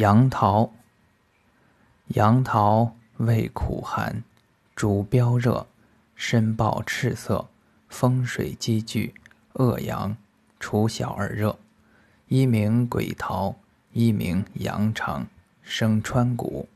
[0.00, 0.72] 杨桃。
[2.06, 4.24] 杨桃味苦寒，
[4.74, 5.66] 主标热，
[6.14, 7.46] 身暴赤色，
[7.90, 9.12] 风水积聚，
[9.52, 10.16] 恶阳，
[10.58, 11.58] 除小而热。
[12.28, 13.54] 一名鬼桃，
[13.92, 15.26] 一名羊肠，
[15.62, 16.66] 生川谷。